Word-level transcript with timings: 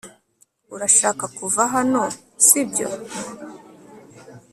urashaka 0.75 1.25
kuva 1.37 1.61
hano, 1.73 2.03
sibyo 2.45 2.87